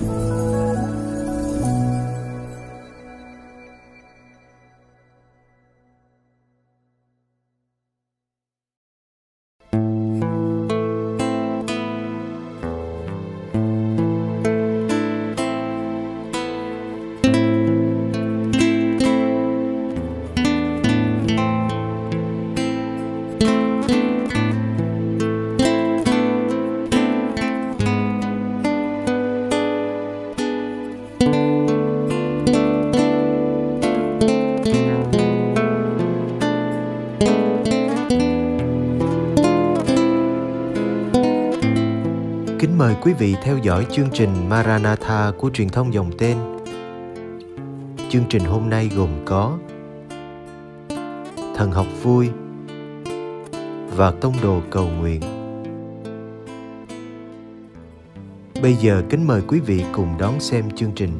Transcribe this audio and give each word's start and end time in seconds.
Kính 0.00 0.08
mời 0.08 0.37
quý 43.02 43.12
vị 43.12 43.36
theo 43.42 43.58
dõi 43.58 43.86
chương 43.90 44.08
trình 44.12 44.48
Maranatha 44.48 45.32
của 45.38 45.50
truyền 45.50 45.68
thông 45.68 45.94
dòng 45.94 46.10
tên. 46.18 46.36
Chương 48.08 48.24
trình 48.28 48.44
hôm 48.44 48.70
nay 48.70 48.90
gồm 48.96 49.08
có 49.24 49.58
Thần 51.54 51.70
học 51.72 51.86
vui 52.02 52.28
và 53.96 54.10
Tông 54.10 54.34
đồ 54.42 54.60
cầu 54.70 54.88
nguyện. 55.00 55.20
Bây 58.62 58.74
giờ 58.74 59.02
kính 59.10 59.26
mời 59.26 59.42
quý 59.48 59.60
vị 59.60 59.84
cùng 59.92 60.08
đón 60.18 60.40
xem 60.40 60.70
chương 60.76 60.92
trình. 60.94 61.10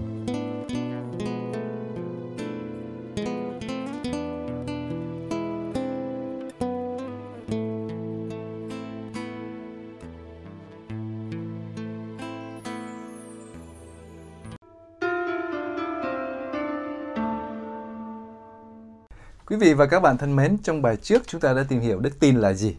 Và 19.79 19.87
các 19.87 20.01
bạn 20.01 20.19
thân 20.19 20.37
mến, 20.37 20.59
trong 20.63 20.83
bài 20.83 20.97
trước 20.97 21.23
chúng 21.27 21.41
ta 21.41 21.55
đã 21.55 21.65
tìm 21.69 21.81
hiểu 21.81 22.01
đức 22.01 22.21
tin 22.21 22.37
là 22.37 22.53
gì. 22.53 22.77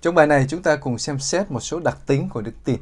Trong 0.00 0.14
bài 0.14 0.26
này 0.26 0.46
chúng 0.48 0.62
ta 0.62 0.76
cùng 0.76 0.98
xem 0.98 1.18
xét 1.18 1.50
một 1.50 1.60
số 1.60 1.80
đặc 1.80 1.98
tính 2.06 2.28
của 2.28 2.40
đức 2.40 2.52
tin. 2.64 2.76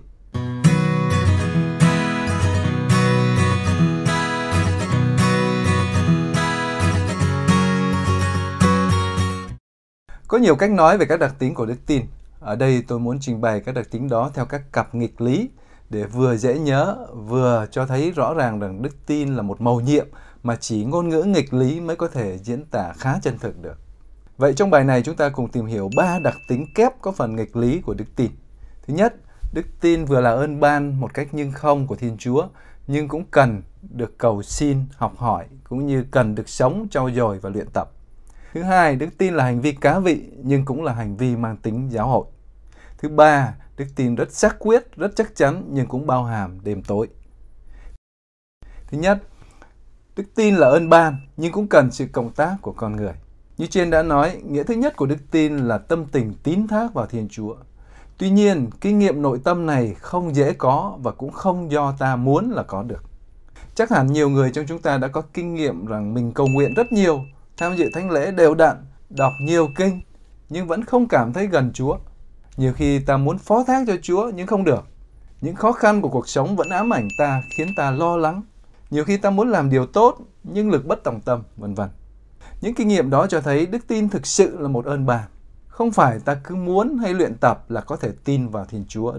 Có 10.28 10.38
nhiều 10.38 10.56
cách 10.56 10.70
nói 10.70 10.98
về 10.98 11.06
các 11.06 11.20
đặc 11.20 11.34
tính 11.38 11.54
của 11.54 11.66
đức 11.66 11.86
tin. 11.86 12.02
Ở 12.40 12.56
đây 12.56 12.84
tôi 12.88 12.98
muốn 12.98 13.18
trình 13.20 13.40
bày 13.40 13.60
các 13.60 13.74
đặc 13.74 13.86
tính 13.90 14.08
đó 14.08 14.30
theo 14.34 14.44
các 14.44 14.72
cặp 14.72 14.94
nghịch 14.94 15.20
lý 15.20 15.50
để 15.90 16.04
vừa 16.04 16.36
dễ 16.36 16.58
nhớ, 16.58 16.96
vừa 17.14 17.66
cho 17.70 17.86
thấy 17.86 18.10
rõ 18.10 18.34
ràng 18.34 18.60
rằng 18.60 18.82
đức 18.82 19.06
tin 19.06 19.36
là 19.36 19.42
một 19.42 19.60
màu 19.60 19.80
nhiệm 19.80 20.06
mà 20.42 20.56
chỉ 20.56 20.84
ngôn 20.84 21.08
ngữ 21.08 21.22
nghịch 21.22 21.54
lý 21.54 21.80
mới 21.80 21.96
có 21.96 22.08
thể 22.08 22.38
diễn 22.38 22.64
tả 22.64 22.92
khá 22.98 23.18
chân 23.22 23.38
thực 23.38 23.62
được. 23.62 23.78
Vậy 24.36 24.54
trong 24.54 24.70
bài 24.70 24.84
này 24.84 25.02
chúng 25.02 25.16
ta 25.16 25.28
cùng 25.28 25.48
tìm 25.48 25.66
hiểu 25.66 25.90
ba 25.96 26.18
đặc 26.18 26.36
tính 26.48 26.66
kép 26.74 27.00
có 27.00 27.12
phần 27.12 27.36
nghịch 27.36 27.56
lý 27.56 27.80
của 27.80 27.94
đức 27.94 28.04
tin. 28.16 28.30
Thứ 28.86 28.94
nhất, 28.94 29.14
đức 29.52 29.66
tin 29.80 30.04
vừa 30.04 30.20
là 30.20 30.30
ơn 30.30 30.60
ban 30.60 31.00
một 31.00 31.14
cách 31.14 31.28
nhưng 31.32 31.52
không 31.52 31.86
của 31.86 31.96
Thiên 31.96 32.16
Chúa, 32.18 32.48
nhưng 32.86 33.08
cũng 33.08 33.24
cần 33.30 33.62
được 33.82 34.18
cầu 34.18 34.42
xin, 34.42 34.84
học 34.96 35.12
hỏi, 35.16 35.46
cũng 35.64 35.86
như 35.86 36.04
cần 36.10 36.34
được 36.34 36.48
sống, 36.48 36.86
trau 36.90 37.10
dồi 37.10 37.38
và 37.38 37.50
luyện 37.50 37.66
tập. 37.72 37.90
Thứ 38.52 38.62
hai, 38.62 38.96
đức 38.96 39.08
tin 39.18 39.34
là 39.34 39.44
hành 39.44 39.60
vi 39.60 39.72
cá 39.72 39.98
vị 39.98 40.22
nhưng 40.36 40.64
cũng 40.64 40.82
là 40.82 40.92
hành 40.92 41.16
vi 41.16 41.36
mang 41.36 41.56
tính 41.56 41.88
giáo 41.92 42.08
hội. 42.08 42.24
Thứ 42.98 43.08
ba, 43.08 43.54
đức 43.76 43.86
tin 43.96 44.14
rất 44.14 44.32
xác 44.32 44.58
quyết, 44.58 44.96
rất 44.96 45.10
chắc 45.16 45.36
chắn 45.36 45.64
nhưng 45.70 45.86
cũng 45.86 46.06
bao 46.06 46.24
hàm 46.24 46.58
đêm 46.64 46.82
tối. 46.82 47.08
Thứ 48.86 48.98
nhất, 48.98 49.22
đức 50.20 50.34
tin 50.34 50.54
là 50.54 50.68
ơn 50.68 50.88
ban 50.88 51.16
nhưng 51.36 51.52
cũng 51.52 51.66
cần 51.66 51.90
sự 51.90 52.06
cộng 52.12 52.30
tác 52.30 52.56
của 52.62 52.72
con 52.72 52.96
người. 52.96 53.12
Như 53.58 53.66
trên 53.66 53.90
đã 53.90 54.02
nói, 54.02 54.40
nghĩa 54.44 54.62
thứ 54.62 54.74
nhất 54.74 54.96
của 54.96 55.06
đức 55.06 55.16
tin 55.30 55.58
là 55.58 55.78
tâm 55.78 56.04
tình 56.04 56.34
tín 56.42 56.68
thác 56.68 56.94
vào 56.94 57.06
Thiên 57.06 57.28
Chúa. 57.28 57.54
Tuy 58.18 58.30
nhiên, 58.30 58.70
kinh 58.80 58.98
nghiệm 58.98 59.22
nội 59.22 59.40
tâm 59.44 59.66
này 59.66 59.94
không 59.94 60.34
dễ 60.34 60.52
có 60.52 60.98
và 61.02 61.12
cũng 61.12 61.32
không 61.32 61.70
do 61.70 61.94
ta 61.98 62.16
muốn 62.16 62.50
là 62.50 62.62
có 62.62 62.82
được. 62.82 63.04
Chắc 63.74 63.90
hẳn 63.90 64.06
nhiều 64.06 64.30
người 64.30 64.50
trong 64.50 64.64
chúng 64.68 64.78
ta 64.78 64.98
đã 64.98 65.08
có 65.08 65.22
kinh 65.34 65.54
nghiệm 65.54 65.86
rằng 65.86 66.14
mình 66.14 66.32
cầu 66.32 66.46
nguyện 66.46 66.74
rất 66.74 66.92
nhiều, 66.92 67.20
tham 67.56 67.76
dự 67.76 67.90
thánh 67.94 68.10
lễ 68.10 68.30
đều 68.30 68.54
đặn, 68.54 68.76
đọc 69.10 69.32
nhiều 69.40 69.68
kinh, 69.76 70.00
nhưng 70.48 70.66
vẫn 70.66 70.84
không 70.84 71.08
cảm 71.08 71.32
thấy 71.32 71.46
gần 71.46 71.72
Chúa. 71.74 71.98
Nhiều 72.56 72.72
khi 72.72 72.98
ta 72.98 73.16
muốn 73.16 73.38
phó 73.38 73.64
thác 73.64 73.84
cho 73.86 73.96
Chúa 74.02 74.30
nhưng 74.34 74.46
không 74.46 74.64
được. 74.64 74.84
Những 75.40 75.54
khó 75.54 75.72
khăn 75.72 76.00
của 76.02 76.08
cuộc 76.08 76.28
sống 76.28 76.56
vẫn 76.56 76.68
ám 76.68 76.92
ảnh 76.92 77.08
ta, 77.18 77.42
khiến 77.50 77.74
ta 77.76 77.90
lo 77.90 78.16
lắng. 78.16 78.42
Nhiều 78.90 79.04
khi 79.04 79.16
ta 79.16 79.30
muốn 79.30 79.50
làm 79.50 79.70
điều 79.70 79.86
tốt 79.86 80.18
nhưng 80.42 80.70
lực 80.70 80.86
bất 80.86 81.04
tòng 81.04 81.20
tâm, 81.20 81.42
vân 81.56 81.74
vân. 81.74 81.88
Những 82.60 82.74
kinh 82.74 82.88
nghiệm 82.88 83.10
đó 83.10 83.26
cho 83.26 83.40
thấy 83.40 83.66
đức 83.66 83.86
tin 83.86 84.08
thực 84.08 84.26
sự 84.26 84.58
là 84.60 84.68
một 84.68 84.84
ơn 84.84 85.06
bà 85.06 85.28
Không 85.68 85.90
phải 85.90 86.20
ta 86.20 86.34
cứ 86.44 86.54
muốn 86.54 86.98
hay 86.98 87.14
luyện 87.14 87.34
tập 87.34 87.70
là 87.70 87.80
có 87.80 87.96
thể 87.96 88.12
tin 88.24 88.48
vào 88.48 88.64
Thiên 88.64 88.84
Chúa, 88.88 89.14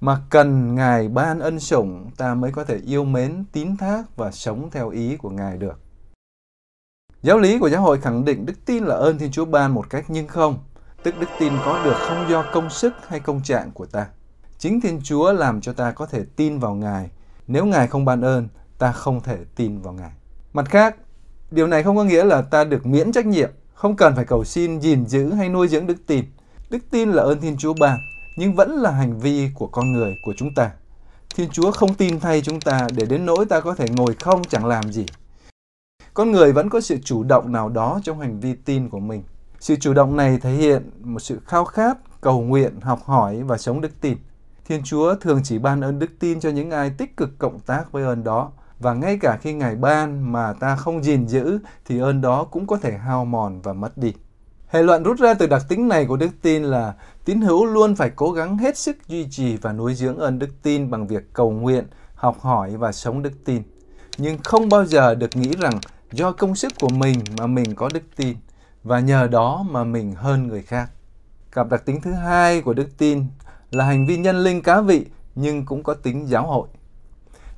mà 0.00 0.20
cần 0.30 0.74
Ngài 0.74 1.08
ban 1.08 1.40
ân 1.40 1.60
sủng 1.60 2.10
ta 2.16 2.34
mới 2.34 2.52
có 2.52 2.64
thể 2.64 2.76
yêu 2.86 3.04
mến, 3.04 3.44
tín 3.52 3.76
thác 3.76 4.16
và 4.16 4.30
sống 4.30 4.70
theo 4.70 4.90
ý 4.90 5.16
của 5.16 5.30
Ngài 5.30 5.56
được. 5.56 5.80
Giáo 7.22 7.38
lý 7.38 7.58
của 7.58 7.70
giáo 7.70 7.82
hội 7.82 8.00
khẳng 8.00 8.24
định 8.24 8.46
đức 8.46 8.64
tin 8.66 8.84
là 8.84 8.94
ơn 8.94 9.18
Thiên 9.18 9.30
Chúa 9.30 9.44
ban 9.44 9.74
một 9.74 9.90
cách 9.90 10.04
nhưng 10.08 10.28
không, 10.28 10.58
tức 11.02 11.14
đức 11.20 11.28
tin 11.38 11.52
có 11.64 11.84
được 11.84 11.96
không 11.96 12.26
do 12.30 12.44
công 12.52 12.70
sức 12.70 12.94
hay 13.08 13.20
công 13.20 13.42
trạng 13.42 13.70
của 13.70 13.86
ta. 13.86 14.06
Chính 14.58 14.80
Thiên 14.80 15.00
Chúa 15.04 15.32
làm 15.32 15.60
cho 15.60 15.72
ta 15.72 15.92
có 15.92 16.06
thể 16.06 16.24
tin 16.36 16.58
vào 16.58 16.74
Ngài. 16.74 17.10
Nếu 17.46 17.66
Ngài 17.66 17.86
không 17.86 18.04
ban 18.04 18.20
ơn, 18.20 18.48
ta 18.84 18.92
không 18.92 19.20
thể 19.20 19.38
tin 19.56 19.78
vào 19.78 19.92
Ngài. 19.92 20.10
Mặt 20.52 20.66
khác, 20.68 20.96
điều 21.50 21.66
này 21.66 21.82
không 21.82 21.96
có 21.96 22.04
nghĩa 22.04 22.24
là 22.24 22.42
ta 22.42 22.64
được 22.64 22.86
miễn 22.86 23.12
trách 23.12 23.26
nhiệm, 23.26 23.50
không 23.74 23.96
cần 23.96 24.16
phải 24.16 24.24
cầu 24.24 24.44
xin, 24.44 24.80
gìn 24.80 25.06
giữ 25.06 25.32
hay 25.32 25.48
nuôi 25.48 25.68
dưỡng 25.68 25.86
đức 25.86 25.96
tin. 26.06 26.24
Đức 26.70 26.78
tin 26.90 27.12
là 27.12 27.22
ơn 27.22 27.40
Thiên 27.40 27.56
Chúa 27.56 27.74
ban, 27.80 27.98
nhưng 28.36 28.54
vẫn 28.54 28.70
là 28.70 28.90
hành 28.90 29.18
vi 29.18 29.50
của 29.54 29.66
con 29.66 29.92
người, 29.92 30.16
của 30.24 30.34
chúng 30.36 30.54
ta. 30.54 30.70
Thiên 31.34 31.50
Chúa 31.50 31.70
không 31.70 31.94
tin 31.94 32.20
thay 32.20 32.42
chúng 32.42 32.60
ta 32.60 32.86
để 32.96 33.06
đến 33.06 33.26
nỗi 33.26 33.46
ta 33.46 33.60
có 33.60 33.74
thể 33.74 33.86
ngồi 33.88 34.14
không 34.14 34.44
chẳng 34.44 34.66
làm 34.66 34.92
gì. 34.92 35.06
Con 36.14 36.32
người 36.32 36.52
vẫn 36.52 36.68
có 36.68 36.80
sự 36.80 36.98
chủ 37.04 37.22
động 37.22 37.52
nào 37.52 37.68
đó 37.68 38.00
trong 38.04 38.20
hành 38.20 38.40
vi 38.40 38.54
tin 38.54 38.88
của 38.88 39.00
mình. 39.00 39.22
Sự 39.60 39.76
chủ 39.76 39.94
động 39.94 40.16
này 40.16 40.38
thể 40.38 40.50
hiện 40.50 40.90
một 41.00 41.20
sự 41.20 41.40
khao 41.46 41.64
khát, 41.64 41.98
cầu 42.20 42.40
nguyện, 42.40 42.80
học 42.80 43.00
hỏi 43.04 43.42
và 43.42 43.58
sống 43.58 43.80
đức 43.80 44.00
tin. 44.00 44.18
Thiên 44.64 44.82
Chúa 44.84 45.14
thường 45.14 45.40
chỉ 45.44 45.58
ban 45.58 45.80
ơn 45.80 45.98
đức 45.98 46.10
tin 46.18 46.40
cho 46.40 46.50
những 46.50 46.70
ai 46.70 46.90
tích 46.90 47.16
cực 47.16 47.38
cộng 47.38 47.60
tác 47.60 47.92
với 47.92 48.04
ơn 48.04 48.24
đó. 48.24 48.52
Và 48.78 48.94
ngay 48.94 49.18
cả 49.18 49.38
khi 49.40 49.52
Ngài 49.52 49.76
ban 49.76 50.32
mà 50.32 50.52
ta 50.52 50.76
không 50.76 51.04
gìn 51.04 51.26
giữ 51.26 51.58
thì 51.84 51.98
ơn 51.98 52.20
đó 52.20 52.44
cũng 52.44 52.66
có 52.66 52.76
thể 52.76 52.98
hao 52.98 53.24
mòn 53.24 53.60
và 53.60 53.72
mất 53.72 53.98
đi. 53.98 54.14
Hệ 54.68 54.82
luận 54.82 55.02
rút 55.02 55.18
ra 55.18 55.34
từ 55.34 55.46
đặc 55.46 55.62
tính 55.68 55.88
này 55.88 56.06
của 56.06 56.16
đức 56.16 56.30
tin 56.42 56.62
là 56.62 56.94
tín 57.24 57.40
hữu 57.40 57.64
luôn 57.64 57.96
phải 57.96 58.10
cố 58.10 58.30
gắng 58.30 58.58
hết 58.58 58.78
sức 58.78 58.96
duy 59.08 59.26
trì 59.30 59.56
và 59.56 59.72
nuôi 59.72 59.94
dưỡng 59.94 60.18
ơn 60.18 60.38
đức 60.38 60.62
tin 60.62 60.90
bằng 60.90 61.06
việc 61.06 61.32
cầu 61.32 61.50
nguyện, 61.50 61.84
học 62.14 62.40
hỏi 62.40 62.76
và 62.76 62.92
sống 62.92 63.22
đức 63.22 63.44
tin. 63.44 63.62
Nhưng 64.18 64.38
không 64.44 64.68
bao 64.68 64.86
giờ 64.86 65.14
được 65.14 65.36
nghĩ 65.36 65.52
rằng 65.60 65.78
do 66.12 66.32
công 66.32 66.54
sức 66.54 66.72
của 66.80 66.88
mình 66.88 67.20
mà 67.38 67.46
mình 67.46 67.74
có 67.74 67.88
đức 67.94 68.02
tin 68.16 68.36
và 68.82 69.00
nhờ 69.00 69.26
đó 69.26 69.66
mà 69.70 69.84
mình 69.84 70.12
hơn 70.12 70.48
người 70.48 70.62
khác. 70.62 70.90
Cặp 71.52 71.70
đặc 71.70 71.84
tính 71.84 72.00
thứ 72.00 72.12
hai 72.12 72.60
của 72.60 72.72
đức 72.72 72.98
tin 72.98 73.24
là 73.70 73.84
hành 73.84 74.06
vi 74.06 74.16
nhân 74.16 74.36
linh 74.36 74.62
cá 74.62 74.80
vị 74.80 75.06
nhưng 75.34 75.66
cũng 75.66 75.82
có 75.82 75.94
tính 75.94 76.28
giáo 76.28 76.46
hội. 76.46 76.68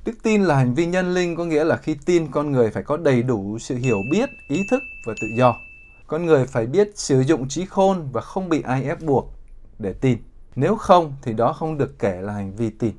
Đức 0.07 0.23
tin 0.23 0.43
là 0.43 0.55
hành 0.55 0.73
vi 0.73 0.85
nhân 0.85 1.13
linh 1.13 1.35
có 1.35 1.45
nghĩa 1.45 1.63
là 1.63 1.77
khi 1.77 1.97
tin 2.05 2.31
con 2.31 2.51
người 2.51 2.71
phải 2.71 2.83
có 2.83 2.97
đầy 2.97 3.23
đủ 3.23 3.59
sự 3.59 3.75
hiểu 3.75 3.97
biết, 4.11 4.29
ý 4.47 4.63
thức 4.69 4.83
và 5.05 5.13
tự 5.21 5.27
do. 5.37 5.55
Con 6.07 6.25
người 6.25 6.45
phải 6.45 6.65
biết 6.65 6.91
sử 6.95 7.21
dụng 7.21 7.47
trí 7.47 7.65
khôn 7.65 8.09
và 8.11 8.21
không 8.21 8.49
bị 8.49 8.61
ai 8.61 8.83
ép 8.83 9.01
buộc 9.01 9.33
để 9.79 9.93
tin. 9.93 10.17
Nếu 10.55 10.75
không 10.75 11.13
thì 11.21 11.33
đó 11.33 11.53
không 11.53 11.77
được 11.77 11.99
kể 11.99 12.21
là 12.21 12.33
hành 12.33 12.55
vi 12.55 12.69
tin. 12.69 12.91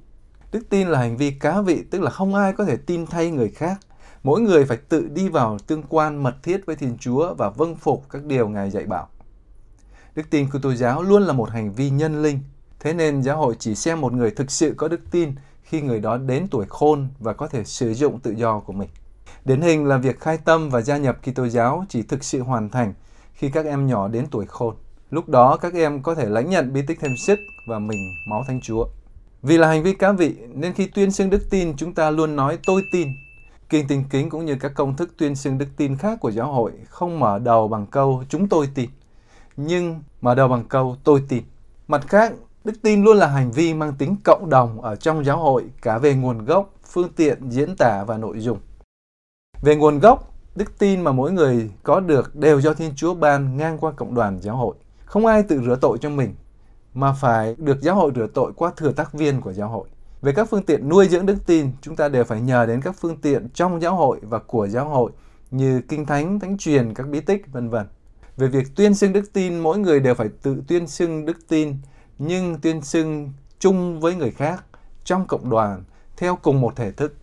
Đức 0.53 0.61
tin 0.71 0.89
là 0.89 0.99
hành 0.99 1.17
vi 1.17 1.31
cá 1.31 1.61
vị, 1.61 1.85
tức 1.91 2.03
là 2.03 2.11
không 2.11 2.35
ai 2.35 2.53
có 2.53 2.65
thể 2.65 2.77
tin 2.77 3.07
thay 3.07 3.31
người 3.31 3.51
khác. 3.51 3.81
Mỗi 4.23 4.41
người 4.41 4.65
phải 4.65 4.77
tự 4.77 5.09
đi 5.09 5.29
vào 5.29 5.59
tương 5.59 5.83
quan 5.83 6.23
mật 6.23 6.35
thiết 6.43 6.67
với 6.67 6.77
Thiên 6.77 6.97
Chúa 7.01 7.35
và 7.35 7.51
vâng 7.51 7.77
phục 7.77 8.05
các 8.11 8.25
điều 8.25 8.49
Ngài 8.49 8.71
dạy 8.71 8.87
bảo. 8.87 9.09
Đức 10.15 10.31
tin 10.31 10.51
của 10.51 10.59
Kitô 10.59 10.75
giáo 10.75 11.03
luôn 11.03 11.23
là 11.23 11.33
một 11.33 11.51
hành 11.51 11.73
vi 11.73 11.91
nhân 11.91 12.23
linh. 12.23 12.41
Thế 12.81 12.93
nên 12.93 13.23
giáo 13.23 13.37
hội 13.37 13.57
chỉ 13.59 13.75
xem 13.75 14.01
một 14.01 14.13
người 14.13 14.31
thực 14.31 14.51
sự 14.51 14.75
có 14.77 14.89
đức 14.89 15.01
tin 15.11 15.33
khi 15.69 15.81
người 15.81 16.01
đó 16.01 16.17
đến 16.17 16.47
tuổi 16.51 16.67
khôn 16.69 17.09
và 17.19 17.33
có 17.33 17.49
thể 17.49 17.65
sử 17.65 17.95
dụng 17.95 18.21
tự 18.21 18.31
do 18.31 18.61
của 18.61 18.73
mình. 18.73 18.89
Điển 19.45 19.61
hình 19.61 19.85
là 19.85 19.97
việc 19.97 20.21
khai 20.21 20.39
tâm 20.45 20.71
và 20.71 20.81
gia 20.81 20.97
nhập 20.97 21.19
Kitô 21.23 21.49
giáo 21.49 21.85
chỉ 21.89 22.03
thực 22.03 22.25
sự 22.25 22.43
hoàn 22.43 22.69
thành 22.69 22.95
khi 23.33 23.51
các 23.51 23.67
em 23.67 23.87
nhỏ 23.87 24.09
đến 24.09 24.27
tuổi 24.31 24.47
khôn. 24.47 24.75
Lúc 25.11 25.29
đó 25.29 25.57
các 25.57 25.75
em 25.75 26.03
có 26.03 26.15
thể 26.15 26.29
lãnh 26.29 26.51
nhận 26.51 26.73
bí 26.73 26.83
tích 26.87 26.99
thêm 27.01 27.17
sức 27.17 27.39
và 27.67 27.79
mình 27.79 28.15
máu 28.29 28.45
Thánh 28.47 28.61
Chúa. 28.61 28.87
Vì 29.43 29.59
là 29.59 29.69
hành 29.69 29.83
vi 29.83 29.93
cá 29.93 30.13
vị 30.13 30.35
nên 30.55 30.73
khi 30.73 30.87
tuyên 30.87 31.11
xưng 31.11 31.31
đức 31.31 31.51
tin 31.51 31.77
chúng 31.77 31.95
ta 31.95 32.11
luôn 32.11 32.37
nói 32.37 32.59
tôi 32.67 32.83
tin. 32.93 33.09
Kinh 33.69 33.89
tình 33.89 34.05
kính 34.11 34.31
cũng 34.31 34.45
như 34.45 34.57
các 34.61 34.73
công 34.75 34.97
thức 34.97 35.15
tuyên 35.19 35.37
xưng 35.37 35.59
đức 35.59 35.69
tin 35.77 35.97
khác 35.97 36.21
của 36.21 36.31
giáo 36.31 36.53
hội 36.53 36.73
không 36.89 37.21
mở 37.21 37.39
đầu 37.39 37.69
bằng 37.69 37.87
câu 37.87 38.25
chúng 38.29 38.49
tôi 38.49 38.69
tin, 38.75 38.91
nhưng 39.57 40.03
mở 40.21 40.35
đầu 40.35 40.49
bằng 40.49 40.65
câu 40.69 40.97
tôi 41.05 41.23
tin. 41.29 41.43
Mặt 41.89 42.09
khác, 42.09 42.33
đức 42.69 42.83
tin 42.83 43.05
luôn 43.05 43.17
là 43.17 43.27
hành 43.27 43.51
vi 43.53 43.75
mang 43.75 43.93
tính 43.99 44.17
cộng 44.25 44.51
đồng 44.51 44.81
ở 44.83 44.97
trong 44.97 45.25
giáo 45.25 45.39
hội 45.39 45.65
cả 45.83 45.99
về 45.99 46.15
nguồn 46.15 46.45
gốc, 46.45 46.75
phương 46.91 47.09
tiện, 47.17 47.51
diễn 47.51 47.77
tả 47.77 48.05
và 48.05 48.19
nội 48.19 48.41
dung. 48.41 48.59
Về 49.63 49.77
nguồn 49.77 49.99
gốc, 49.99 50.35
đức 50.55 50.79
tin 50.79 51.01
mà 51.01 51.13
mỗi 51.13 51.33
người 51.33 51.71
có 51.83 52.01
được 52.01 52.37
đều 52.37 52.61
do 52.61 52.75
Thiên 52.75 52.93
Chúa 52.97 53.15
ban 53.15 53.57
ngang 53.57 53.79
qua 53.79 53.93
cộng 53.93 54.15
đoàn 54.15 54.41
giáo 54.43 54.57
hội. 54.57 54.75
Không 55.05 55.27
ai 55.27 55.43
tự 55.43 55.61
rửa 55.67 55.77
tội 55.81 55.99
cho 55.99 56.11
mình, 56.11 56.35
mà 56.95 57.13
phải 57.13 57.55
được 57.59 57.81
giáo 57.81 57.95
hội 57.95 58.13
rửa 58.17 58.27
tội 58.35 58.53
qua 58.57 58.73
thừa 58.77 58.93
tác 58.93 59.13
viên 59.13 59.41
của 59.41 59.53
giáo 59.53 59.69
hội. 59.69 59.89
Về 60.23 60.33
các 60.33 60.49
phương 60.51 60.63
tiện 60.63 60.89
nuôi 60.89 61.09
dưỡng 61.09 61.27
đức 61.27 61.37
tin, 61.47 61.71
chúng 61.81 61.97
ta 61.97 62.09
đều 62.09 62.25
phải 62.25 62.41
nhờ 62.41 62.67
đến 62.67 62.81
các 62.81 62.97
phương 63.01 63.17
tiện 63.17 63.49
trong 63.55 63.83
giáo 63.83 63.97
hội 63.97 64.19
và 64.23 64.39
của 64.39 64.69
giáo 64.69 64.89
hội 64.89 65.11
như 65.51 65.81
kinh 65.89 66.07
thánh, 66.07 66.41
thánh 66.41 66.59
truyền, 66.59 66.95
các 66.95 67.09
bí 67.09 67.21
tích, 67.21 67.53
vân 67.53 67.71
vân. 67.71 67.87
Về 68.37 68.49
việc 68.49 68.77
tuyên 68.77 68.95
xưng 68.95 69.13
đức 69.13 69.33
tin, 69.33 69.59
mỗi 69.59 69.79
người 69.79 70.01
đều 70.01 70.15
phải 70.15 70.29
tự 70.43 70.63
tuyên 70.69 70.87
xưng 70.87 71.25
đức 71.25 71.49
tin, 71.49 71.77
nhưng 72.19 72.61
tuyên 72.61 72.83
xưng 72.83 73.33
chung 73.59 74.01
với 74.01 74.15
người 74.15 74.31
khác 74.31 74.65
trong 75.05 75.27
cộng 75.27 75.51
đoàn 75.51 75.85
theo 76.17 76.37
cùng 76.43 76.61
một 76.61 76.77
thể 76.77 76.93
thức. 76.93 77.15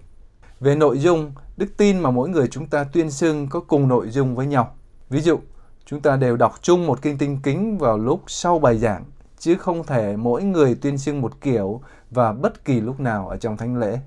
Về 0.59 0.75
nội 0.75 0.99
dung, 0.99 1.31
đức 1.57 1.77
tin 1.77 1.99
mà 1.99 2.11
mỗi 2.11 2.29
người 2.29 2.47
chúng 2.47 2.67
ta 2.67 2.83
tuyên 2.83 3.11
xưng 3.11 3.47
có 3.49 3.59
cùng 3.59 3.87
nội 3.87 4.09
dung 4.09 4.35
với 4.35 4.45
nhau. 4.45 4.75
Ví 5.09 5.21
dụ, 5.21 5.39
chúng 5.85 6.01
ta 6.01 6.15
đều 6.15 6.37
đọc 6.37 6.55
chung 6.61 6.87
một 6.87 7.01
kinh 7.01 7.17
tinh 7.17 7.39
kính 7.43 7.77
vào 7.77 7.97
lúc 7.97 8.21
sau 8.27 8.59
bài 8.59 8.77
giảng 8.77 9.03
chứ 9.39 9.55
không 9.55 9.83
thể 9.83 10.15
mỗi 10.17 10.43
người 10.43 10.75
tuyên 10.75 10.97
xưng 10.97 11.21
một 11.21 11.41
kiểu 11.41 11.81
và 12.11 12.33
bất 12.33 12.65
kỳ 12.65 12.81
lúc 12.81 12.99
nào 12.99 13.29
ở 13.29 13.37
trong 13.37 13.57
thánh 13.57 13.77
lễ. 13.77 13.99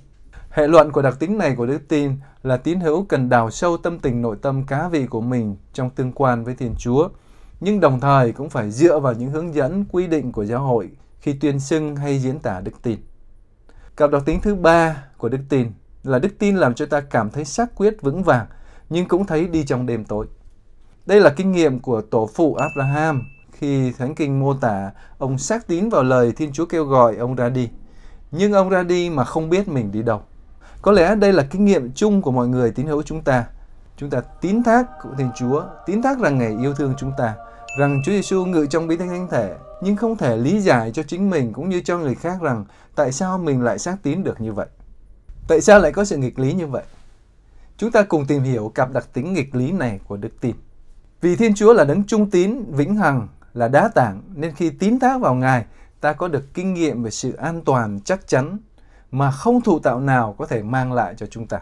Hệ 0.51 0.69
luận 0.69 0.93
của 0.93 1.03
đặc 1.03 1.17
tính 1.19 1.39
này 1.39 1.55
của 1.57 1.67
đức 1.67 1.89
tin 1.89 2.13
là 2.43 2.57
tín 2.57 2.81
hữu 2.81 3.05
cần 3.05 3.29
đào 3.29 3.51
sâu 3.51 3.77
tâm 3.77 3.99
tình 3.99 4.23
nội 4.23 4.37
tâm 4.43 4.65
cá 4.67 4.89
vị 4.89 5.07
của 5.07 5.21
mình 5.21 5.57
trong 5.73 5.91
tương 5.91 6.13
quan 6.13 6.45
với 6.45 6.55
Thiên 6.55 6.75
Chúa, 6.79 7.09
nhưng 7.61 7.81
đồng 7.81 8.01
thời 8.01 8.33
cũng 8.33 8.51
phải 8.51 8.71
dựa 8.71 9.01
vào 9.01 9.15
những 9.15 9.31
hướng 9.31 9.55
dẫn 9.55 9.85
quy 9.93 10.07
định 10.07 10.33
của 10.33 10.45
giáo 10.45 10.61
hội 10.61 10.91
khi 11.21 11.33
tuyên 11.33 11.61
xưng 11.61 11.97
hay 11.97 12.19
diễn 12.19 12.39
tả 12.39 12.61
đức 12.61 12.83
tin. 12.83 12.99
Cặp 13.97 14.11
đặc 14.11 14.23
tính 14.27 14.41
thứ 14.43 14.55
ba 14.55 15.05
của 15.17 15.29
đức 15.29 15.41
tin 15.49 15.73
là 16.03 16.19
đức 16.19 16.39
tin 16.39 16.57
làm 16.57 16.75
cho 16.75 16.87
ta 16.87 17.01
cảm 17.01 17.31
thấy 17.31 17.45
xác 17.45 17.75
quyết 17.75 18.03
vững 18.03 18.23
vàng, 18.23 18.47
nhưng 18.91 19.09
cũng 19.09 19.27
thấy 19.27 19.47
đi 19.47 19.65
trong 19.65 19.87
đêm 19.87 20.05
tối. 20.05 20.27
Đây 21.07 21.21
là 21.21 21.31
kinh 21.31 21.53
nghiệm 21.53 21.81
của 21.81 22.01
tổ 22.01 22.31
phụ 22.35 22.55
Abraham 22.55 23.23
khi 23.53 23.93
Thánh 23.93 24.15
Kinh 24.15 24.41
mô 24.41 24.55
tả 24.55 24.91
ông 25.19 25.39
xác 25.39 25.67
tín 25.67 25.89
vào 25.89 26.03
lời 26.03 26.33
Thiên 26.33 26.53
Chúa 26.53 26.67
kêu 26.67 26.85
gọi 26.85 27.17
ông 27.17 27.35
ra 27.35 27.49
đi. 27.49 27.71
Nhưng 28.31 28.53
ông 28.53 28.69
ra 28.69 28.83
đi 28.83 29.11
mà 29.11 29.25
không 29.25 29.51
biết 29.51 29.69
mình 29.69 29.93
đi 29.93 30.03
đâu. 30.03 30.23
Có 30.83 30.93
lẽ 30.93 31.15
đây 31.15 31.33
là 31.33 31.43
kinh 31.43 31.65
nghiệm 31.65 31.93
chung 31.93 32.23
của 32.23 32.31
mọi 32.31 32.49
người 32.49 32.71
tín 32.71 32.87
hữu 32.87 33.03
chúng 33.03 33.23
ta. 33.23 33.47
Chúng 33.97 34.11
ta 34.11 34.21
tín 34.21 34.63
thác 34.63 34.87
của 35.03 35.11
Thiên 35.19 35.31
Chúa, 35.37 35.65
tín 35.87 36.03
thác 36.03 36.19
rằng 36.19 36.39
Ngài 36.39 36.57
yêu 36.61 36.75
thương 36.75 36.95
chúng 36.99 37.13
ta, 37.19 37.35
rằng 37.79 38.03
Chúa 38.05 38.13
Giêsu 38.13 38.45
ngự 38.45 38.67
trong 38.71 38.87
bí 38.89 38.97
thánh 38.97 39.09
thánh 39.09 39.29
thể, 39.31 39.57
nhưng 39.83 39.97
không 39.97 40.17
thể 40.17 40.37
lý 40.37 40.61
giải 40.61 40.91
cho 40.95 41.03
chính 41.03 41.31
mình 41.31 41.53
cũng 41.53 41.69
như 41.69 41.81
cho 41.81 41.99
người 41.99 42.15
khác 42.15 42.41
rằng 42.41 42.65
tại 42.95 43.13
sao 43.13 43.39
mình 43.39 43.63
lại 43.63 43.79
xác 43.79 43.97
tín 44.03 44.25
được 44.25 44.41
như 44.41 44.53
vậy. 44.53 44.67
Tại 45.49 45.61
sao 45.61 45.81
lại 45.81 45.93
có 45.93 46.05
sự 46.05 46.17
nghịch 46.17 46.39
lý 46.39 46.53
như 46.53 46.67
vậy? 46.67 46.83
Chúng 47.77 47.91
ta 47.91 48.03
cùng 48.03 48.27
tìm 48.27 48.43
hiểu 48.43 48.73
cặp 48.75 48.93
đặc 48.93 49.09
tính 49.13 49.33
nghịch 49.33 49.55
lý 49.55 49.73
này 49.73 50.01
của 50.09 50.17
đức 50.17 50.41
tin. 50.41 50.57
Vì 51.21 51.37
Thiên 51.37 51.55
Chúa 51.55 51.73
là 51.73 51.85
đấng 51.85 52.05
trung 52.05 52.31
tín, 52.31 52.65
vĩnh 52.69 52.97
hằng, 52.97 53.29
là 53.55 53.69
đá 53.69 53.89
tảng 53.95 54.23
nên 54.35 54.55
khi 54.55 54.71
tín 54.71 54.99
thác 54.99 55.21
vào 55.21 55.35
Ngài, 55.35 55.65
ta 56.01 56.13
có 56.13 56.29
được 56.29 56.55
kinh 56.55 56.75
nghiệm 56.75 57.03
về 57.03 57.11
sự 57.11 57.33
an 57.33 57.63
toàn 57.65 58.01
chắc 58.05 58.29
chắn 58.29 58.59
mà 59.11 59.31
không 59.31 59.61
thụ 59.61 59.79
tạo 59.79 60.01
nào 60.01 60.35
có 60.39 60.47
thể 60.47 60.63
mang 60.63 60.93
lại 60.93 61.15
cho 61.17 61.27
chúng 61.27 61.47
ta. 61.47 61.61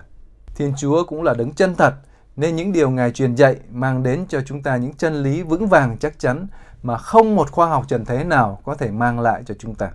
Thiên 0.54 0.72
Chúa 0.78 1.04
cũng 1.04 1.22
là 1.22 1.34
đấng 1.34 1.52
chân 1.52 1.74
thật 1.74 1.94
nên 2.36 2.56
những 2.56 2.72
điều 2.72 2.90
Ngài 2.90 3.10
truyền 3.10 3.34
dạy 3.34 3.56
mang 3.70 4.02
đến 4.02 4.26
cho 4.28 4.40
chúng 4.46 4.62
ta 4.62 4.76
những 4.76 4.94
chân 4.94 5.22
lý 5.22 5.42
vững 5.42 5.66
vàng 5.66 5.96
chắc 5.98 6.18
chắn 6.18 6.46
mà 6.82 6.98
không 6.98 7.36
một 7.36 7.50
khoa 7.50 7.66
học 7.66 7.84
trần 7.88 8.04
thế 8.04 8.24
nào 8.24 8.60
có 8.64 8.74
thể 8.74 8.90
mang 8.90 9.20
lại 9.20 9.42
cho 9.46 9.54
chúng 9.58 9.74
ta. 9.74 9.90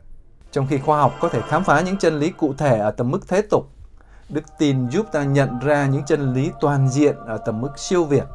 Trong 0.51 0.67
khi 0.67 0.77
khoa 0.77 0.99
học 0.99 1.13
có 1.19 1.29
thể 1.29 1.41
khám 1.41 1.63
phá 1.63 1.81
những 1.81 1.97
chân 1.97 2.19
lý 2.19 2.29
cụ 2.29 2.53
thể 2.57 2.79
ở 2.79 2.91
tầm 2.91 3.11
mức 3.11 3.27
thế 3.27 3.41
tục, 3.41 3.69
đức 4.29 4.43
tin 4.57 4.89
giúp 4.89 5.05
ta 5.11 5.23
nhận 5.23 5.59
ra 5.59 5.85
những 5.85 6.03
chân 6.07 6.33
lý 6.33 6.51
toàn 6.61 6.89
diện 6.89 7.15
ở 7.15 7.37
tầm 7.37 7.61
mức 7.61 7.79
siêu 7.79 8.03
việt, 8.03 8.25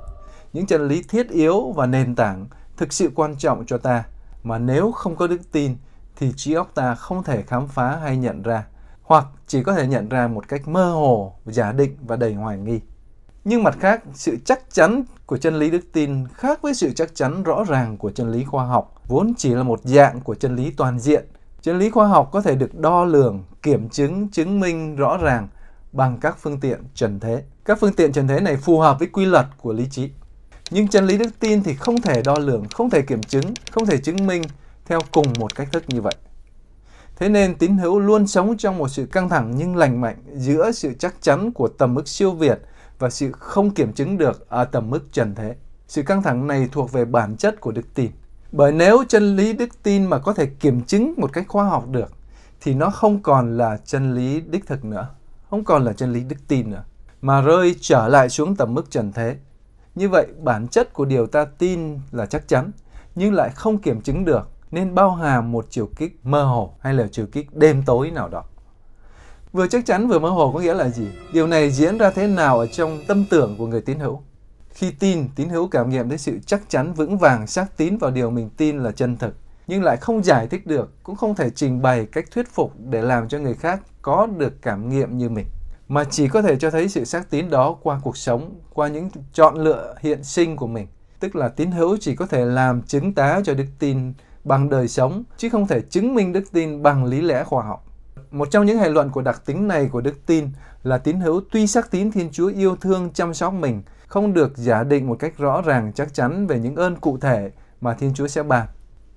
những 0.52 0.66
chân 0.66 0.88
lý 0.88 1.02
thiết 1.08 1.28
yếu 1.28 1.72
và 1.72 1.86
nền 1.86 2.14
tảng 2.14 2.46
thực 2.76 2.92
sự 2.92 3.10
quan 3.14 3.36
trọng 3.38 3.66
cho 3.66 3.78
ta 3.78 4.04
mà 4.42 4.58
nếu 4.58 4.92
không 4.92 5.16
có 5.16 5.26
đức 5.26 5.40
tin 5.52 5.76
thì 6.16 6.32
trí 6.36 6.52
óc 6.52 6.70
ta 6.74 6.94
không 6.94 7.22
thể 7.22 7.42
khám 7.42 7.68
phá 7.68 7.96
hay 7.96 8.16
nhận 8.16 8.42
ra 8.42 8.64
hoặc 9.02 9.26
chỉ 9.46 9.62
có 9.62 9.74
thể 9.74 9.86
nhận 9.86 10.08
ra 10.08 10.28
một 10.28 10.48
cách 10.48 10.68
mơ 10.68 10.90
hồ, 10.90 11.34
giả 11.46 11.72
định 11.72 11.96
và 12.06 12.16
đầy 12.16 12.34
hoài 12.34 12.58
nghi. 12.58 12.80
Nhưng 13.48 13.62
mặt 13.62 13.76
khác, 13.80 14.02
sự 14.14 14.36
chắc 14.44 14.60
chắn 14.70 15.04
của 15.26 15.36
chân 15.36 15.58
lý 15.58 15.70
đức 15.70 15.80
tin 15.92 16.28
khác 16.34 16.62
với 16.62 16.74
sự 16.74 16.92
chắc 16.92 17.14
chắn 17.14 17.42
rõ 17.42 17.64
ràng 17.64 17.96
của 17.96 18.10
chân 18.10 18.32
lý 18.32 18.44
khoa 18.44 18.64
học, 18.64 18.94
vốn 19.08 19.32
chỉ 19.38 19.54
là 19.54 19.62
một 19.62 19.80
dạng 19.84 20.20
của 20.20 20.34
chân 20.34 20.56
lý 20.56 20.70
toàn 20.70 20.98
diện. 20.98 21.24
Chân 21.62 21.78
lý 21.78 21.90
khoa 21.90 22.06
học 22.06 22.28
có 22.32 22.40
thể 22.40 22.54
được 22.54 22.74
đo 22.74 23.04
lường, 23.04 23.44
kiểm 23.62 23.88
chứng, 23.88 24.28
chứng 24.28 24.60
minh 24.60 24.96
rõ 24.96 25.16
ràng 25.16 25.48
bằng 25.92 26.18
các 26.20 26.36
phương 26.40 26.60
tiện 26.60 26.80
trần 26.94 27.20
thế. 27.20 27.42
Các 27.64 27.78
phương 27.80 27.92
tiện 27.92 28.12
trần 28.12 28.28
thế 28.28 28.40
này 28.40 28.56
phù 28.56 28.78
hợp 28.80 28.98
với 28.98 29.08
quy 29.08 29.24
luật 29.24 29.46
của 29.56 29.72
lý 29.72 29.86
trí. 29.90 30.10
Nhưng 30.70 30.88
chân 30.88 31.06
lý 31.06 31.18
đức 31.18 31.30
tin 31.40 31.62
thì 31.62 31.74
không 31.74 32.00
thể 32.00 32.22
đo 32.22 32.38
lường, 32.38 32.64
không 32.68 32.90
thể 32.90 33.02
kiểm 33.02 33.22
chứng, 33.22 33.54
không 33.70 33.86
thể 33.86 33.98
chứng 33.98 34.26
minh 34.26 34.42
theo 34.86 35.00
cùng 35.12 35.26
một 35.38 35.54
cách 35.54 35.68
thức 35.72 35.84
như 35.88 36.00
vậy. 36.00 36.14
Thế 37.16 37.28
nên 37.28 37.54
tín 37.54 37.76
hữu 37.76 37.98
luôn 37.98 38.26
sống 38.26 38.56
trong 38.56 38.78
một 38.78 38.88
sự 38.88 39.06
căng 39.06 39.28
thẳng 39.28 39.52
nhưng 39.56 39.76
lành 39.76 40.00
mạnh 40.00 40.16
giữa 40.34 40.70
sự 40.72 40.92
chắc 40.98 41.14
chắn 41.20 41.52
của 41.52 41.68
tầm 41.68 41.94
mức 41.94 42.08
siêu 42.08 42.32
việt 42.32 42.58
và 42.98 43.10
sự 43.10 43.32
không 43.32 43.70
kiểm 43.70 43.92
chứng 43.92 44.18
được 44.18 44.48
ở 44.48 44.64
tầm 44.64 44.90
mức 44.90 45.12
trần 45.12 45.34
thế. 45.34 45.56
Sự 45.88 46.02
căng 46.02 46.22
thẳng 46.22 46.46
này 46.46 46.68
thuộc 46.72 46.92
về 46.92 47.04
bản 47.04 47.36
chất 47.36 47.60
của 47.60 47.72
đức 47.72 47.94
tin. 47.94 48.10
Bởi 48.52 48.72
nếu 48.72 49.04
chân 49.08 49.36
lý 49.36 49.52
đức 49.52 49.82
tin 49.82 50.04
mà 50.04 50.18
có 50.18 50.32
thể 50.32 50.46
kiểm 50.46 50.84
chứng 50.84 51.14
một 51.16 51.32
cách 51.32 51.44
khoa 51.48 51.64
học 51.64 51.88
được 51.90 52.12
thì 52.60 52.74
nó 52.74 52.90
không 52.90 53.22
còn 53.22 53.56
là 53.56 53.76
chân 53.84 54.14
lý 54.14 54.40
đích 54.40 54.66
thực 54.66 54.84
nữa, 54.84 55.08
không 55.50 55.64
còn 55.64 55.84
là 55.84 55.92
chân 55.92 56.12
lý 56.12 56.20
đức 56.20 56.36
tin 56.48 56.70
nữa 56.70 56.84
mà 57.22 57.40
rơi 57.40 57.76
trở 57.80 58.08
lại 58.08 58.28
xuống 58.28 58.56
tầm 58.56 58.74
mức 58.74 58.90
trần 58.90 59.12
thế 59.12 59.36
như 59.94 60.08
vậy, 60.08 60.26
bản 60.42 60.68
chất 60.68 60.92
của 60.92 61.04
điều 61.04 61.26
ta 61.26 61.44
tin 61.44 62.00
là 62.12 62.26
chắc 62.26 62.48
chắn, 62.48 62.70
nhưng 63.14 63.34
lại 63.34 63.50
không 63.50 63.78
kiểm 63.78 64.00
chứng 64.00 64.24
được, 64.24 64.50
nên 64.70 64.94
bao 64.94 65.10
hàm 65.10 65.52
một 65.52 65.66
chiều 65.70 65.88
kích 65.96 66.20
mơ 66.22 66.44
hồ 66.44 66.74
hay 66.80 66.94
là 66.94 67.06
chiều 67.12 67.26
kích 67.32 67.54
đêm 67.54 67.82
tối 67.86 68.10
nào 68.10 68.28
đó. 68.28 68.44
Vừa 69.56 69.66
chắc 69.66 69.86
chắn 69.86 70.08
vừa 70.08 70.18
mơ 70.18 70.28
hồ 70.28 70.52
có 70.52 70.60
nghĩa 70.60 70.74
là 70.74 70.88
gì? 70.88 71.06
Điều 71.32 71.46
này 71.46 71.70
diễn 71.70 71.98
ra 71.98 72.10
thế 72.10 72.26
nào 72.26 72.58
ở 72.58 72.66
trong 72.66 73.04
tâm 73.06 73.24
tưởng 73.30 73.56
của 73.58 73.66
người 73.66 73.80
tín 73.80 73.98
hữu? 73.98 74.22
Khi 74.70 74.90
tin, 74.90 75.28
tín 75.36 75.48
hữu 75.48 75.68
cảm 75.68 75.90
nghiệm 75.90 76.08
thấy 76.08 76.18
sự 76.18 76.38
chắc 76.46 76.62
chắn 76.68 76.92
vững 76.92 77.18
vàng 77.18 77.46
xác 77.46 77.76
tín 77.76 77.96
vào 77.96 78.10
điều 78.10 78.30
mình 78.30 78.50
tin 78.56 78.78
là 78.78 78.92
chân 78.92 79.16
thực, 79.16 79.36
nhưng 79.66 79.82
lại 79.82 79.96
không 79.96 80.24
giải 80.24 80.46
thích 80.46 80.66
được, 80.66 80.92
cũng 81.02 81.16
không 81.16 81.34
thể 81.34 81.50
trình 81.50 81.82
bày 81.82 82.06
cách 82.06 82.24
thuyết 82.30 82.48
phục 82.48 82.72
để 82.90 83.02
làm 83.02 83.28
cho 83.28 83.38
người 83.38 83.54
khác 83.54 83.80
có 84.02 84.26
được 84.26 84.62
cảm 84.62 84.88
nghiệm 84.88 85.18
như 85.18 85.28
mình 85.28 85.46
mà 85.88 86.04
chỉ 86.04 86.28
có 86.28 86.42
thể 86.42 86.56
cho 86.56 86.70
thấy 86.70 86.88
sự 86.88 87.04
xác 87.04 87.30
tín 87.30 87.50
đó 87.50 87.76
qua 87.82 88.00
cuộc 88.02 88.16
sống, 88.16 88.54
qua 88.74 88.88
những 88.88 89.10
chọn 89.32 89.56
lựa 89.56 89.94
hiện 90.00 90.24
sinh 90.24 90.56
của 90.56 90.66
mình. 90.66 90.86
Tức 91.20 91.36
là 91.36 91.48
tín 91.48 91.70
hữu 91.70 91.96
chỉ 92.00 92.16
có 92.16 92.26
thể 92.26 92.44
làm 92.44 92.82
chứng 92.82 93.14
tá 93.14 93.40
cho 93.44 93.54
đức 93.54 93.66
tin 93.78 94.12
bằng 94.44 94.70
đời 94.70 94.88
sống, 94.88 95.24
chứ 95.36 95.48
không 95.48 95.66
thể 95.66 95.80
chứng 95.80 96.14
minh 96.14 96.32
đức 96.32 96.44
tin 96.52 96.82
bằng 96.82 97.04
lý 97.04 97.20
lẽ 97.20 97.44
khoa 97.44 97.64
học. 97.64 97.85
Một 98.30 98.48
trong 98.50 98.66
những 98.66 98.78
hệ 98.78 98.88
luận 98.88 99.10
của 99.10 99.22
đặc 99.22 99.42
tính 99.46 99.68
này 99.68 99.88
của 99.92 100.00
đức 100.00 100.26
tin 100.26 100.48
là 100.82 100.98
tín 100.98 101.20
hữu 101.20 101.40
tuy 101.52 101.66
xác 101.66 101.90
tín 101.90 102.10
Thiên 102.10 102.30
Chúa 102.32 102.48
yêu 102.48 102.76
thương 102.76 103.10
chăm 103.14 103.34
sóc 103.34 103.52
mình, 103.52 103.82
không 104.06 104.32
được 104.32 104.56
giả 104.56 104.84
định 104.84 105.06
một 105.06 105.16
cách 105.18 105.38
rõ 105.38 105.62
ràng 105.62 105.92
chắc 105.94 106.14
chắn 106.14 106.46
về 106.46 106.58
những 106.58 106.76
ơn 106.76 106.96
cụ 106.96 107.18
thể 107.18 107.50
mà 107.80 107.94
Thiên 107.94 108.14
Chúa 108.14 108.26
sẽ 108.26 108.42
ban. 108.42 108.66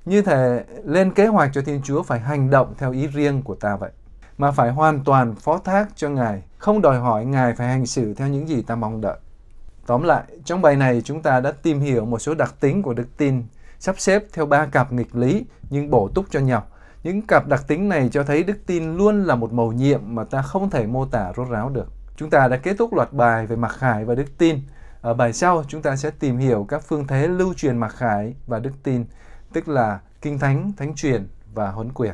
Như 0.05 0.21
thể 0.21 0.63
lên 0.83 1.13
kế 1.13 1.27
hoạch 1.27 1.51
cho 1.53 1.61
Thiên 1.61 1.81
Chúa 1.83 2.03
phải 2.03 2.19
hành 2.19 2.49
động 2.49 2.73
theo 2.77 2.91
ý 2.91 3.07
riêng 3.07 3.41
của 3.41 3.55
ta 3.55 3.75
vậy 3.75 3.91
mà 4.37 4.51
phải 4.51 4.71
hoàn 4.71 5.03
toàn 5.03 5.35
phó 5.35 5.57
thác 5.57 5.87
cho 5.95 6.09
Ngài, 6.09 6.43
không 6.57 6.81
đòi 6.81 6.97
hỏi 6.97 7.25
Ngài 7.25 7.53
phải 7.53 7.67
hành 7.67 7.85
xử 7.85 8.13
theo 8.13 8.27
những 8.27 8.49
gì 8.49 8.61
ta 8.61 8.75
mong 8.75 9.01
đợi. 9.01 9.17
Tóm 9.85 10.03
lại, 10.03 10.23
trong 10.45 10.61
bài 10.61 10.75
này 10.75 11.01
chúng 11.05 11.21
ta 11.21 11.39
đã 11.39 11.51
tìm 11.51 11.79
hiểu 11.79 12.05
một 12.05 12.19
số 12.19 12.33
đặc 12.33 12.55
tính 12.59 12.81
của 12.81 12.93
đức 12.93 13.17
tin, 13.17 13.43
sắp 13.79 13.95
xếp 13.99 14.23
theo 14.33 14.45
ba 14.45 14.65
cặp 14.65 14.91
nghịch 14.91 15.15
lý 15.15 15.45
nhưng 15.69 15.89
bổ 15.89 16.07
túc 16.07 16.25
cho 16.31 16.39
nhau. 16.39 16.63
Những 17.03 17.21
cặp 17.21 17.47
đặc 17.47 17.67
tính 17.67 17.89
này 17.89 18.09
cho 18.11 18.23
thấy 18.23 18.43
đức 18.43 18.57
tin 18.65 18.97
luôn 18.97 19.23
là 19.23 19.35
một 19.35 19.53
mầu 19.53 19.71
nhiệm 19.71 20.01
mà 20.05 20.23
ta 20.23 20.41
không 20.41 20.69
thể 20.69 20.87
mô 20.87 21.05
tả 21.05 21.33
rốt 21.37 21.47
ráo 21.49 21.69
được. 21.69 21.87
Chúng 22.15 22.29
ta 22.29 22.47
đã 22.47 22.57
kết 22.57 22.75
thúc 22.79 22.93
loạt 22.93 23.13
bài 23.13 23.47
về 23.47 23.55
mặc 23.55 23.71
khải 23.77 24.05
và 24.05 24.15
đức 24.15 24.37
tin. 24.37 24.59
Ở 25.01 25.13
bài 25.13 25.33
sau, 25.33 25.63
chúng 25.67 25.81
ta 25.81 25.95
sẽ 25.95 26.11
tìm 26.11 26.37
hiểu 26.37 26.65
các 26.69 26.83
phương 26.87 27.07
thế 27.07 27.27
lưu 27.27 27.53
truyền 27.53 27.77
mặc 27.77 27.89
khải 27.95 28.35
và 28.47 28.59
đức 28.59 28.71
tin, 28.83 29.05
tức 29.53 29.67
là 29.67 29.99
kinh 30.21 30.39
thánh, 30.39 30.71
thánh 30.77 30.95
truyền 30.95 31.27
và 31.53 31.71
huấn 31.71 31.93
quyền. 31.93 32.13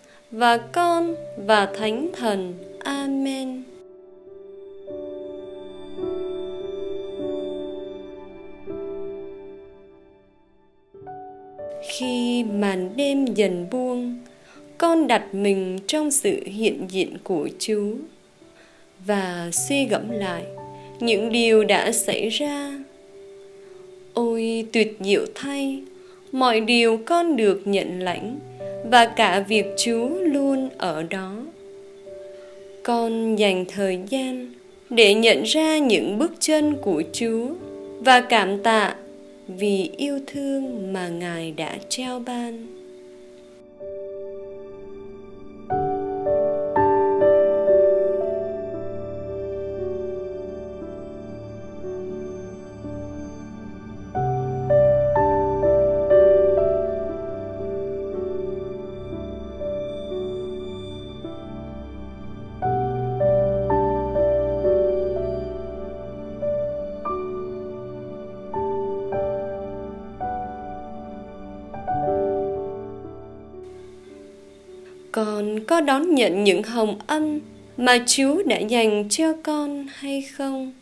và 0.31 0.57
Con 0.57 1.15
và 1.37 1.65
Thánh 1.65 2.09
Thần. 2.13 2.53
Amen. 2.79 3.63
Khi 11.89 12.43
màn 12.43 12.89
đêm 12.95 13.25
dần 13.25 13.67
buông, 13.71 14.17
con 14.77 15.07
đặt 15.07 15.35
mình 15.35 15.79
trong 15.87 16.11
sự 16.11 16.39
hiện 16.45 16.87
diện 16.89 17.17
của 17.23 17.49
Chúa 17.59 17.91
và 19.05 19.49
suy 19.53 19.85
gẫm 19.85 20.09
lại 20.09 20.43
những 20.99 21.31
điều 21.31 21.63
đã 21.63 21.91
xảy 21.91 22.29
ra 22.29 22.83
ôi 24.13 24.67
tuyệt 24.73 24.97
diệu 24.99 25.25
thay 25.35 25.83
mọi 26.31 26.59
điều 26.59 26.97
con 27.05 27.35
được 27.35 27.61
nhận 27.65 27.99
lãnh 27.99 28.39
và 28.91 29.05
cả 29.05 29.39
việc 29.39 29.65
chúa 29.77 30.09
luôn 30.09 30.69
ở 30.77 31.03
đó. 31.03 31.35
Con 32.83 33.35
dành 33.35 33.65
thời 33.65 33.99
gian 34.09 34.53
để 34.89 35.13
nhận 35.13 35.43
ra 35.43 35.77
những 35.77 36.19
bước 36.19 36.31
chân 36.39 36.75
của 36.81 37.03
chúa 37.13 37.47
và 37.99 38.21
cảm 38.21 38.63
tạ 38.63 38.95
vì 39.47 39.89
yêu 39.97 40.19
thương 40.27 40.93
mà 40.93 41.07
ngài 41.07 41.51
đã 41.51 41.77
trao 41.89 42.19
ban. 42.19 42.80
Con 75.25 75.59
có 75.59 75.81
đón 75.81 76.15
nhận 76.15 76.43
những 76.43 76.63
hồng 76.63 76.99
ân 77.07 77.41
mà 77.77 78.03
Chúa 78.07 78.43
đã 78.43 78.57
dành 78.57 79.09
cho 79.09 79.33
con 79.43 79.87
hay 79.93 80.21
không? 80.21 80.73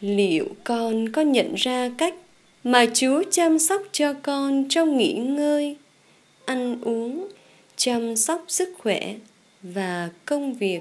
Liệu 0.00 0.44
con 0.64 1.12
có 1.12 1.22
nhận 1.22 1.54
ra 1.54 1.90
cách 1.98 2.14
mà 2.64 2.86
Chúa 2.94 3.22
chăm 3.30 3.58
sóc 3.58 3.82
cho 3.92 4.12
con 4.12 4.64
trong 4.68 4.96
nghỉ 4.96 5.12
ngơi, 5.12 5.76
ăn 6.44 6.80
uống, 6.82 7.28
chăm 7.76 8.16
sóc 8.16 8.44
sức 8.48 8.68
khỏe 8.78 9.14
và 9.62 10.10
công 10.24 10.54
việc? 10.54 10.80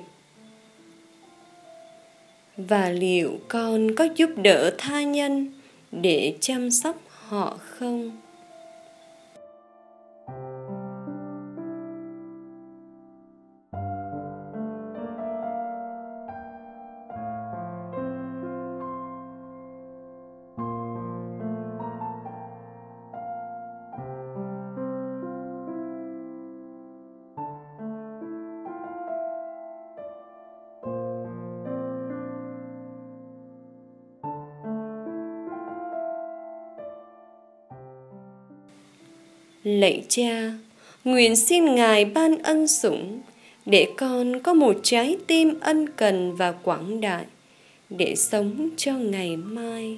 Và 2.57 2.89
liệu 2.89 3.39
con 3.47 3.95
có 3.95 4.07
giúp 4.15 4.29
đỡ 4.37 4.75
tha 4.77 5.03
nhân 5.03 5.53
để 5.91 6.33
chăm 6.39 6.71
sóc 6.71 7.01
họ 7.07 7.59
không? 7.59 8.26
Lạy 39.67 40.03
cha, 40.07 40.51
nguyện 41.03 41.35
xin 41.35 41.75
Ngài 41.75 42.05
ban 42.05 42.37
ân 42.37 42.67
sủng 42.67 43.21
để 43.65 43.87
con 43.97 44.39
có 44.39 44.53
một 44.53 44.75
trái 44.83 45.17
tim 45.27 45.59
ân 45.59 45.89
cần 45.89 46.35
và 46.35 46.51
quảng 46.51 47.01
đại 47.01 47.25
để 47.89 48.15
sống 48.15 48.69
cho 48.77 48.93
ngày 48.93 49.37
mai. 49.37 49.97